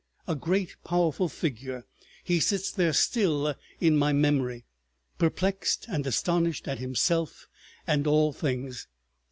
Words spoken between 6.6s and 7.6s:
at himself